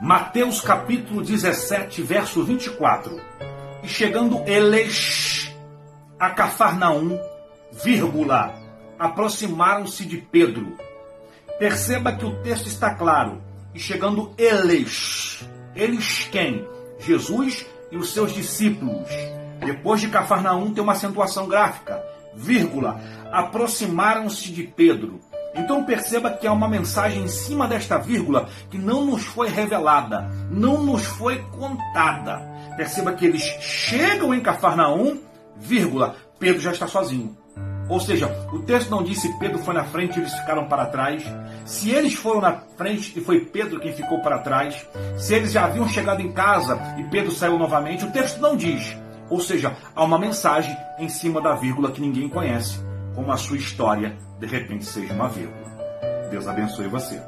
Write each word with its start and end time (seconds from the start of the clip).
Mateus 0.00 0.60
capítulo 0.60 1.24
17, 1.24 2.02
verso 2.02 2.44
24. 2.44 3.20
E 3.82 3.88
chegando 3.88 4.40
eles 4.46 5.52
a 6.20 6.30
Cafarnaum, 6.30 7.18
vírgula, 7.82 8.54
aproximaram-se 8.96 10.04
de 10.04 10.18
Pedro. 10.18 10.76
Perceba 11.58 12.12
que 12.12 12.24
o 12.24 12.40
texto 12.42 12.68
está 12.68 12.94
claro. 12.94 13.42
E 13.74 13.80
chegando 13.80 14.32
eles, 14.38 15.44
eles 15.74 16.28
quem? 16.30 16.64
Jesus 17.00 17.66
e 17.90 17.96
os 17.96 18.12
seus 18.14 18.32
discípulos. 18.32 19.08
Depois 19.64 20.00
de 20.00 20.08
Cafarnaum 20.08 20.72
tem 20.72 20.82
uma 20.82 20.92
acentuação 20.92 21.48
gráfica, 21.48 22.00
vírgula, 22.36 23.00
aproximaram-se 23.32 24.52
de 24.52 24.62
Pedro. 24.62 25.18
Então 25.58 25.84
perceba 25.84 26.30
que 26.30 26.46
há 26.46 26.52
uma 26.52 26.68
mensagem 26.68 27.24
em 27.24 27.28
cima 27.28 27.66
desta 27.66 27.98
vírgula 27.98 28.48
que 28.70 28.78
não 28.78 29.04
nos 29.04 29.24
foi 29.24 29.48
revelada, 29.48 30.30
não 30.50 30.82
nos 30.82 31.04
foi 31.04 31.42
contada. 31.50 32.40
Perceba 32.76 33.12
que 33.12 33.26
eles 33.26 33.42
chegam 33.60 34.32
em 34.32 34.40
Cafarnaum, 34.40 35.18
vírgula, 35.56 36.16
Pedro 36.38 36.60
já 36.60 36.70
está 36.70 36.86
sozinho. 36.86 37.36
Ou 37.88 37.98
seja, 37.98 38.28
o 38.52 38.60
texto 38.60 38.90
não 38.90 39.02
disse 39.02 39.32
Pedro 39.38 39.58
foi 39.58 39.74
na 39.74 39.82
frente 39.82 40.16
e 40.16 40.20
eles 40.20 40.32
ficaram 40.32 40.68
para 40.68 40.86
trás. 40.86 41.24
Se 41.64 41.90
eles 41.90 42.14
foram 42.14 42.40
na 42.40 42.52
frente 42.76 43.18
e 43.18 43.24
foi 43.24 43.40
Pedro 43.40 43.80
quem 43.80 43.92
ficou 43.92 44.20
para 44.20 44.38
trás. 44.38 44.86
Se 45.16 45.34
eles 45.34 45.52
já 45.52 45.64
haviam 45.64 45.88
chegado 45.88 46.20
em 46.20 46.30
casa 46.30 46.78
e 46.98 47.04
Pedro 47.04 47.32
saiu 47.32 47.58
novamente, 47.58 48.04
o 48.04 48.12
texto 48.12 48.40
não 48.40 48.56
diz. 48.56 48.96
Ou 49.30 49.40
seja, 49.40 49.76
há 49.94 50.04
uma 50.04 50.18
mensagem 50.18 50.76
em 50.98 51.08
cima 51.08 51.40
da 51.40 51.54
vírgula 51.54 51.90
que 51.90 52.00
ninguém 52.00 52.28
conhece, 52.28 52.78
como 53.18 53.32
a 53.32 53.36
sua 53.36 53.56
história 53.56 54.16
de 54.38 54.46
repente 54.46 54.84
seja 54.84 55.12
uma 55.12 55.28
vírgula. 55.28 55.66
Deus 56.30 56.46
abençoe 56.46 56.86
você. 56.86 57.20